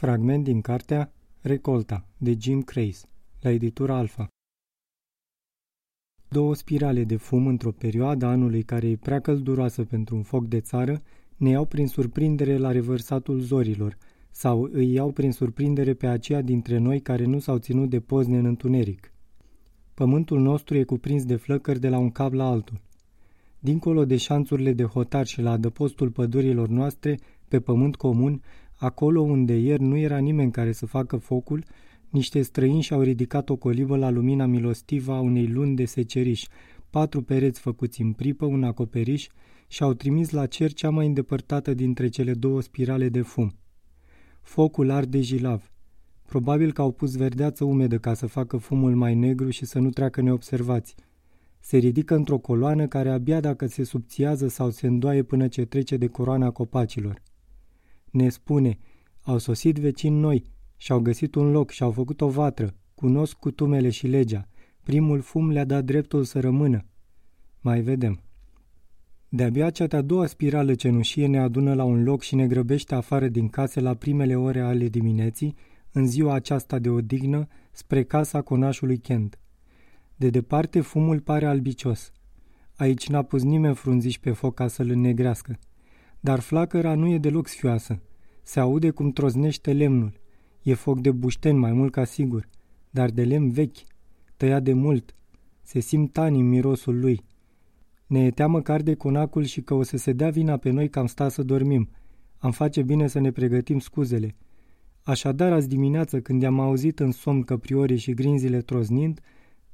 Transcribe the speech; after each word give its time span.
Fragment 0.00 0.44
din 0.44 0.60
cartea 0.60 1.12
Recolta, 1.40 2.06
de 2.16 2.36
Jim 2.38 2.62
Crace, 2.62 2.98
la 3.40 3.50
editura 3.50 3.96
Alfa. 3.96 4.28
Două 6.28 6.54
spirale 6.54 7.04
de 7.04 7.16
fum 7.16 7.46
într-o 7.46 7.72
perioadă 7.72 8.26
anului 8.26 8.62
care 8.62 8.88
e 8.88 8.96
prea 8.96 9.20
călduroasă 9.20 9.84
pentru 9.84 10.16
un 10.16 10.22
foc 10.22 10.46
de 10.46 10.60
țară 10.60 11.02
ne 11.36 11.48
iau 11.48 11.64
prin 11.64 11.86
surprindere 11.86 12.56
la 12.56 12.70
revărsatul 12.70 13.40
zorilor 13.40 13.96
sau 14.30 14.68
îi 14.72 14.92
iau 14.92 15.12
prin 15.12 15.32
surprindere 15.32 15.94
pe 15.94 16.06
aceia 16.06 16.40
dintre 16.40 16.78
noi 16.78 17.00
care 17.00 17.24
nu 17.24 17.38
s-au 17.38 17.58
ținut 17.58 17.90
de 17.90 18.00
pozne 18.00 18.38
în 18.38 18.44
întuneric. 18.44 19.12
Pământul 19.94 20.40
nostru 20.40 20.76
e 20.76 20.84
cuprins 20.84 21.24
de 21.24 21.36
flăcări 21.36 21.80
de 21.80 21.88
la 21.88 21.98
un 21.98 22.10
cap 22.10 22.32
la 22.32 22.48
altul. 22.48 22.80
Dincolo 23.58 24.04
de 24.04 24.16
șanțurile 24.16 24.72
de 24.72 24.84
hotar 24.84 25.26
și 25.26 25.40
la 25.40 25.50
adăpostul 25.50 26.10
pădurilor 26.10 26.68
noastre, 26.68 27.18
pe 27.48 27.60
pământ 27.60 27.96
comun, 27.96 28.42
Acolo 28.78 29.20
unde 29.20 29.58
ieri 29.58 29.82
nu 29.82 29.96
era 29.96 30.18
nimeni 30.18 30.50
care 30.50 30.72
să 30.72 30.86
facă 30.86 31.16
focul, 31.16 31.64
niște 32.10 32.42
străini 32.42 32.82
și-au 32.82 33.00
ridicat 33.00 33.48
o 33.48 33.56
colibă 33.56 33.96
la 33.96 34.10
lumina 34.10 34.46
milostivă 34.46 35.12
a 35.12 35.20
unei 35.20 35.46
luni 35.46 35.76
de 35.76 35.84
seceriș, 35.84 36.46
patru 36.90 37.22
pereți 37.22 37.60
făcuți 37.60 38.00
în 38.00 38.12
pripă, 38.12 38.44
un 38.44 38.64
acoperiș, 38.64 39.26
și 39.68 39.82
au 39.82 39.92
trimis 39.92 40.30
la 40.30 40.46
cer 40.46 40.72
cea 40.72 40.90
mai 40.90 41.06
îndepărtată 41.06 41.74
dintre 41.74 42.08
cele 42.08 42.34
două 42.34 42.60
spirale 42.60 43.08
de 43.08 43.22
fum. 43.22 43.54
Focul 44.42 44.90
arde 44.90 45.20
jilav. 45.20 45.70
Probabil 46.26 46.72
că 46.72 46.80
au 46.80 46.92
pus 46.92 47.16
verdeață 47.16 47.64
umedă 47.64 47.98
ca 47.98 48.14
să 48.14 48.26
facă 48.26 48.56
fumul 48.56 48.94
mai 48.94 49.14
negru 49.14 49.50
și 49.50 49.64
să 49.64 49.78
nu 49.78 49.90
treacă 49.90 50.20
neobservați. 50.20 50.94
Se 51.60 51.76
ridică 51.76 52.14
într-o 52.14 52.38
coloană 52.38 52.86
care 52.86 53.10
abia 53.10 53.40
dacă 53.40 53.66
se 53.66 53.84
subțiază 53.84 54.48
sau 54.48 54.70
se 54.70 54.86
îndoaie 54.86 55.22
până 55.22 55.48
ce 55.48 55.64
trece 55.64 55.96
de 55.96 56.06
coroana 56.06 56.50
copacilor 56.50 57.22
ne 58.10 58.28
spune, 58.28 58.78
au 59.22 59.38
sosit 59.38 59.76
vecini 59.76 60.18
noi 60.18 60.44
și-au 60.76 61.00
găsit 61.00 61.34
un 61.34 61.50
loc 61.50 61.70
și-au 61.70 61.90
făcut 61.90 62.20
o 62.20 62.28
vatră, 62.28 62.74
cunosc 62.94 63.36
cutumele 63.36 63.90
și 63.90 64.06
legea, 64.06 64.48
primul 64.82 65.20
fum 65.20 65.50
le-a 65.50 65.64
dat 65.64 65.84
dreptul 65.84 66.24
să 66.24 66.40
rămână. 66.40 66.84
Mai 67.60 67.80
vedem. 67.80 68.20
De-abia 69.28 69.70
cea 69.70 69.86
de-a 69.86 70.02
doua 70.02 70.26
spirală 70.26 70.74
cenușie 70.74 71.26
ne 71.26 71.38
adună 71.38 71.74
la 71.74 71.84
un 71.84 72.02
loc 72.02 72.22
și 72.22 72.34
ne 72.34 72.46
grăbește 72.46 72.94
afară 72.94 73.28
din 73.28 73.48
case 73.48 73.80
la 73.80 73.94
primele 73.94 74.36
ore 74.36 74.60
ale 74.60 74.88
dimineții, 74.88 75.54
în 75.92 76.06
ziua 76.06 76.34
aceasta 76.34 76.78
de 76.78 76.88
odihnă, 76.88 77.46
spre 77.70 78.02
casa 78.02 78.42
conașului 78.42 78.98
Kent. 78.98 79.38
De 80.16 80.30
departe, 80.30 80.80
fumul 80.80 81.20
pare 81.20 81.46
albicios. 81.46 82.12
Aici 82.76 83.08
n-a 83.08 83.22
pus 83.22 83.42
nimeni 83.42 83.74
frunziși 83.74 84.20
pe 84.20 84.30
foc 84.30 84.54
ca 84.54 84.68
să-l 84.68 84.90
înnegrească. 84.90 85.58
Dar 86.20 86.40
flacăra 86.40 86.94
nu 86.94 87.08
e 87.08 87.18
deloc 87.18 87.48
sfioasă. 87.48 88.02
Se 88.42 88.60
aude 88.60 88.90
cum 88.90 89.10
troznește 89.10 89.72
lemnul. 89.72 90.20
E 90.62 90.74
foc 90.74 91.00
de 91.00 91.10
bușten 91.10 91.58
mai 91.58 91.72
mult 91.72 91.92
ca 91.92 92.04
sigur, 92.04 92.48
dar 92.90 93.10
de 93.10 93.24
lemn 93.24 93.50
vechi, 93.50 93.76
tăiat 94.36 94.62
de 94.62 94.72
mult. 94.72 95.14
Se 95.62 95.80
simt 95.80 96.18
ani 96.18 96.40
în 96.40 96.48
mirosul 96.48 97.00
lui. 97.00 97.24
Ne 98.06 98.24
e 98.24 98.30
teamă 98.30 98.62
că 98.62 98.72
arde 98.72 98.94
conacul 98.94 99.44
și 99.44 99.60
că 99.60 99.74
o 99.74 99.82
să 99.82 99.96
se 99.96 100.12
dea 100.12 100.30
vina 100.30 100.56
pe 100.56 100.70
noi 100.70 100.88
că 100.88 100.98
am 100.98 101.06
stat 101.06 101.30
să 101.30 101.42
dormim. 101.42 101.88
Am 102.38 102.50
face 102.50 102.82
bine 102.82 103.06
să 103.06 103.18
ne 103.18 103.30
pregătim 103.30 103.78
scuzele. 103.78 104.34
Așadar, 105.02 105.52
azi 105.52 105.68
dimineață, 105.68 106.20
când 106.20 106.42
i-am 106.42 106.60
auzit 106.60 107.00
în 107.00 107.12
somn 107.12 107.42
căpriorii 107.42 107.96
și 107.96 108.14
grinzile 108.14 108.60
troznind, 108.60 109.20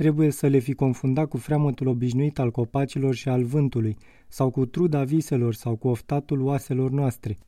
trebuie 0.00 0.30
să 0.30 0.46
le 0.46 0.58
fi 0.58 0.74
confundat 0.74 1.28
cu 1.28 1.36
freamătul 1.36 1.86
obișnuit 1.86 2.38
al 2.38 2.50
copacilor 2.50 3.14
și 3.14 3.28
al 3.28 3.44
vântului, 3.44 3.96
sau 4.28 4.50
cu 4.50 4.66
truda 4.66 5.04
viselor 5.04 5.54
sau 5.54 5.76
cu 5.76 5.88
oftatul 5.88 6.40
oaselor 6.40 6.90
noastre. 6.90 7.38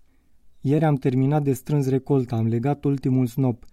Ieri 0.60 0.84
am 0.84 0.94
terminat 0.94 1.42
de 1.42 1.52
strâns 1.52 1.88
recolta, 1.88 2.36
am 2.36 2.46
legat 2.46 2.84
ultimul 2.84 3.26
snop. 3.26 3.64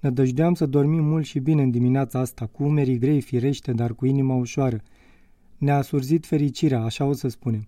Nădăjdeam 0.00 0.54
să 0.54 0.66
dormim 0.66 1.04
mult 1.04 1.24
și 1.24 1.38
bine 1.38 1.62
în 1.62 1.70
dimineața 1.70 2.18
asta, 2.18 2.46
cu 2.46 2.62
umerii 2.62 2.98
grei 2.98 3.20
firește, 3.20 3.72
dar 3.72 3.94
cu 3.94 4.06
inima 4.06 4.34
ușoară. 4.34 4.82
Ne-a 5.58 5.82
surzit 5.82 6.26
fericirea, 6.26 6.82
așa 6.82 7.04
o 7.04 7.12
să 7.12 7.28
spunem. 7.28 7.66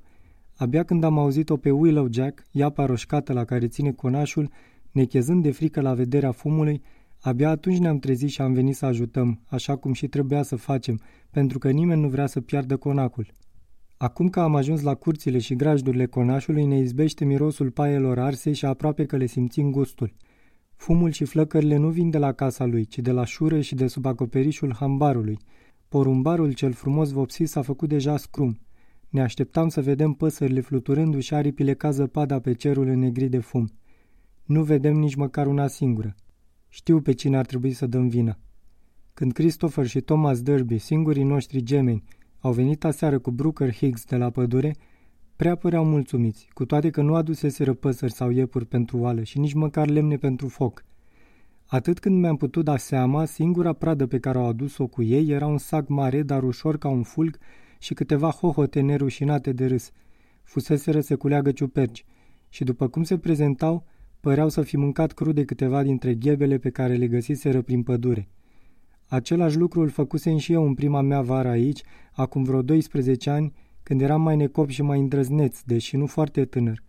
Abia 0.54 0.82
când 0.82 1.04
am 1.04 1.18
auzit-o 1.18 1.56
pe 1.56 1.70
Willow 1.70 2.08
Jack, 2.10 2.46
iapa 2.50 2.84
roșcată 2.84 3.32
la 3.32 3.44
care 3.44 3.68
ține 3.68 3.92
conașul, 3.92 4.50
nechezând 4.90 5.42
de 5.42 5.50
frică 5.50 5.80
la 5.80 5.94
vederea 5.94 6.30
fumului, 6.30 6.82
abia 7.20 7.50
atunci 7.50 7.78
ne-am 7.78 7.98
trezit 7.98 8.28
și 8.28 8.40
am 8.40 8.52
venit 8.52 8.76
să 8.76 8.86
ajutăm, 8.86 9.40
așa 9.48 9.76
cum 9.76 9.92
și 9.92 10.08
trebuia 10.08 10.42
să 10.42 10.56
facem, 10.56 11.00
pentru 11.30 11.58
că 11.58 11.70
nimeni 11.70 12.00
nu 12.00 12.08
vrea 12.08 12.26
să 12.26 12.40
piardă 12.40 12.76
conacul. 12.76 13.32
Acum 13.96 14.28
că 14.28 14.40
am 14.40 14.54
ajuns 14.54 14.82
la 14.82 14.94
curțile 14.94 15.38
și 15.38 15.56
grajdurile 15.56 16.06
conașului, 16.06 16.64
ne 16.64 16.78
izbește 16.78 17.24
mirosul 17.24 17.70
paielor 17.70 18.18
arse 18.18 18.52
și 18.52 18.64
aproape 18.64 19.04
că 19.04 19.16
le 19.16 19.26
simțim 19.26 19.70
gustul. 19.70 20.14
Fumul 20.74 21.10
și 21.10 21.24
flăcările 21.24 21.76
nu 21.76 21.88
vin 21.88 22.10
de 22.10 22.18
la 22.18 22.32
casa 22.32 22.64
lui, 22.64 22.84
ci 22.84 22.98
de 22.98 23.10
la 23.10 23.24
șură 23.24 23.60
și 23.60 23.74
de 23.74 23.86
sub 23.86 24.06
acoperișul 24.06 24.74
hambarului. 24.74 25.38
Porumbarul 25.88 26.52
cel 26.52 26.72
frumos 26.72 27.10
vopsit 27.10 27.48
s-a 27.48 27.62
făcut 27.62 27.88
deja 27.88 28.16
scrum. 28.16 28.58
Ne 29.08 29.22
așteptam 29.22 29.68
să 29.68 29.80
vedem 29.80 30.12
păsările 30.12 30.60
fluturându-și 30.60 31.34
aripile 31.34 31.74
ca 31.74 31.90
zăpada 31.90 32.40
pe 32.40 32.52
cerul 32.52 32.86
înnegrit 32.86 33.30
de 33.30 33.38
fum. 33.38 33.70
Nu 34.44 34.62
vedem 34.62 34.96
nici 34.96 35.14
măcar 35.14 35.46
una 35.46 35.66
singură. 35.66 36.14
Știu 36.76 37.00
pe 37.00 37.12
cine 37.12 37.36
ar 37.36 37.46
trebui 37.46 37.72
să 37.72 37.86
dăm 37.86 38.08
vina. 38.08 38.38
Când 39.14 39.32
Christopher 39.32 39.86
și 39.86 40.00
Thomas 40.00 40.42
Derby, 40.42 40.78
singurii 40.78 41.22
noștri 41.22 41.62
gemeni, 41.62 42.02
au 42.40 42.52
venit 42.52 42.84
aseară 42.84 43.18
cu 43.18 43.30
Brooker 43.30 43.74
Higgs 43.74 44.04
de 44.04 44.16
la 44.16 44.30
pădure, 44.30 44.76
prea 45.36 45.54
păreau 45.54 45.84
mulțumiți, 45.84 46.48
cu 46.54 46.64
toate 46.64 46.90
că 46.90 47.02
nu 47.02 47.14
aduseseră 47.14 47.74
păsări 47.74 48.12
sau 48.12 48.30
iepuri 48.30 48.66
pentru 48.66 48.98
oală 48.98 49.22
și 49.22 49.38
nici 49.38 49.52
măcar 49.52 49.88
lemne 49.88 50.16
pentru 50.16 50.48
foc. 50.48 50.84
Atât 51.66 51.98
când 51.98 52.20
mi-am 52.20 52.36
putut 52.36 52.64
da 52.64 52.76
seama, 52.76 53.24
singura 53.24 53.72
pradă 53.72 54.06
pe 54.06 54.18
care 54.18 54.38
au 54.38 54.46
adus-o 54.46 54.86
cu 54.86 55.02
ei 55.02 55.28
era 55.28 55.46
un 55.46 55.58
sac 55.58 55.88
mare, 55.88 56.22
dar 56.22 56.42
ușor 56.42 56.78
ca 56.78 56.88
un 56.88 57.02
fulg, 57.02 57.38
și 57.78 57.94
câteva 57.94 58.30
hohote 58.30 58.80
nerușinate 58.80 59.52
de 59.52 59.66
râs. 59.66 59.90
Fuseseră 60.42 61.00
să 61.00 61.16
culeagă 61.16 61.52
ciuperci 61.52 62.04
și 62.48 62.64
după 62.64 62.88
cum 62.88 63.02
se 63.02 63.18
prezentau, 63.18 63.86
păreau 64.26 64.48
să 64.48 64.62
fi 64.62 64.76
mâncat 64.76 65.12
crude 65.12 65.44
câteva 65.44 65.82
dintre 65.82 66.14
ghebele 66.14 66.58
pe 66.58 66.70
care 66.70 66.94
le 66.94 67.06
găsiseră 67.06 67.62
prin 67.62 67.82
pădure. 67.82 68.28
Același 69.08 69.56
lucru 69.56 69.80
îl 69.80 69.88
făcusem 69.88 70.36
și 70.36 70.52
eu 70.52 70.66
în 70.66 70.74
prima 70.74 71.00
mea 71.00 71.20
vară 71.20 71.48
aici, 71.48 71.82
acum 72.12 72.42
vreo 72.42 72.62
12 72.62 73.30
ani, 73.30 73.52
când 73.82 74.00
eram 74.00 74.22
mai 74.22 74.36
necop 74.36 74.68
și 74.68 74.82
mai 74.82 74.98
îndrăzneț, 74.98 75.60
deși 75.62 75.96
nu 75.96 76.06
foarte 76.06 76.44
tânăr. 76.44 76.82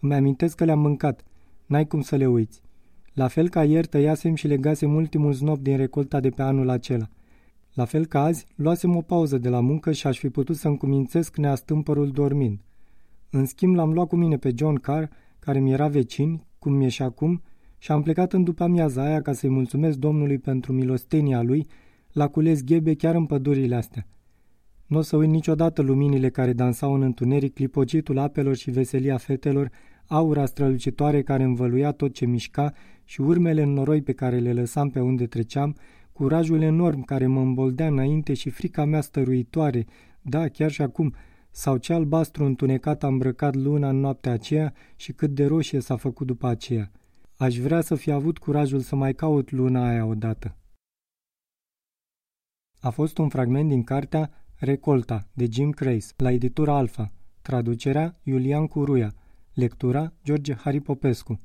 Îmi 0.00 0.14
amintesc 0.14 0.56
că 0.56 0.64
le-am 0.64 0.78
mâncat, 0.78 1.24
n-ai 1.66 1.86
cum 1.86 2.00
să 2.00 2.16
le 2.16 2.26
uiți. 2.26 2.62
La 3.12 3.28
fel 3.28 3.48
ca 3.48 3.64
ieri 3.64 3.86
tăiasem 3.86 4.34
și 4.34 4.46
legasem 4.46 4.94
ultimul 4.94 5.32
snop 5.32 5.58
din 5.58 5.76
recolta 5.76 6.20
de 6.20 6.30
pe 6.30 6.42
anul 6.42 6.68
acela. 6.68 7.08
La 7.74 7.84
fel 7.84 8.06
ca 8.06 8.22
azi, 8.22 8.46
luasem 8.54 8.96
o 8.96 9.00
pauză 9.00 9.38
de 9.38 9.48
la 9.48 9.60
muncă 9.60 9.92
și 9.92 10.06
aș 10.06 10.18
fi 10.18 10.28
putut 10.28 10.56
să-mi 10.56 10.78
cumințesc 10.78 11.36
neastâmpărul 11.36 12.10
dormind. 12.10 12.58
În 13.30 13.46
schimb, 13.46 13.74
l-am 13.74 13.92
luat 13.92 14.08
cu 14.08 14.16
mine 14.16 14.36
pe 14.36 14.52
John 14.56 14.74
Carr, 14.74 15.04
care 15.38 15.58
mi 15.58 15.72
era 15.72 15.88
vecin, 15.88 16.42
cum 16.62 16.72
mi-e 16.72 16.88
și 16.88 17.02
acum, 17.02 17.42
și 17.78 17.92
am 17.92 18.02
plecat 18.02 18.32
în 18.32 18.44
după 18.44 18.62
amiaza 18.62 19.04
aia 19.04 19.22
ca 19.22 19.32
să-i 19.32 19.48
mulțumesc 19.48 19.98
Domnului 19.98 20.38
pentru 20.38 20.72
milostenia 20.72 21.42
lui, 21.42 21.66
la 22.12 22.28
cules 22.28 22.64
ghebe 22.64 22.94
chiar 22.94 23.14
în 23.14 23.26
pădurile 23.26 23.74
astea. 23.74 24.06
Nu 24.86 24.98
o 24.98 25.00
să 25.00 25.16
uit 25.16 25.28
niciodată 25.28 25.82
luminile 25.82 26.30
care 26.30 26.52
dansau 26.52 26.94
în 26.94 27.02
întuneric, 27.02 27.54
clipocitul 27.54 28.18
apelor 28.18 28.56
și 28.56 28.70
veselia 28.70 29.16
fetelor, 29.16 29.70
aura 30.06 30.46
strălucitoare 30.46 31.22
care 31.22 31.42
învăluia 31.42 31.92
tot 31.92 32.12
ce 32.12 32.26
mișca 32.26 32.72
și 33.04 33.20
urmele 33.20 33.62
în 33.62 33.72
noroi 33.72 34.02
pe 34.02 34.12
care 34.12 34.38
le 34.38 34.52
lăsam 34.52 34.90
pe 34.90 35.00
unde 35.00 35.26
treceam, 35.26 35.76
curajul 36.12 36.62
enorm 36.62 37.02
care 37.04 37.26
mă 37.26 37.40
îmboldea 37.40 37.86
înainte 37.86 38.34
și 38.34 38.50
frica 38.50 38.84
mea 38.84 39.00
stăruitoare, 39.00 39.86
da, 40.20 40.48
chiar 40.48 40.70
și 40.70 40.82
acum, 40.82 41.14
sau 41.52 41.76
ce 41.76 41.92
albastru 41.92 42.44
întunecat 42.44 43.02
a 43.02 43.06
îmbrăcat 43.06 43.54
luna 43.54 43.88
în 43.88 44.00
noaptea 44.00 44.32
aceea 44.32 44.74
și 44.96 45.12
cât 45.12 45.30
de 45.30 45.46
roșie 45.46 45.80
s-a 45.80 45.96
făcut 45.96 46.26
după 46.26 46.46
aceea. 46.46 46.90
Aș 47.36 47.56
vrea 47.56 47.80
să 47.80 47.94
fi 47.94 48.10
avut 48.10 48.38
curajul 48.38 48.80
să 48.80 48.96
mai 48.96 49.14
caut 49.14 49.50
luna 49.50 49.88
aia 49.88 50.04
odată. 50.04 50.56
A 52.80 52.90
fost 52.90 53.18
un 53.18 53.28
fragment 53.28 53.68
din 53.68 53.82
cartea 53.82 54.30
Recolta, 54.54 55.28
de 55.32 55.46
Jim 55.50 55.70
Crace, 55.70 56.06
la 56.16 56.30
editura 56.30 56.76
Alfa. 56.76 57.12
Traducerea 57.42 58.20
Iulian 58.22 58.66
Curuia. 58.66 59.14
Lectura 59.52 60.12
George 60.24 60.54
Haripopescu. 60.54 61.40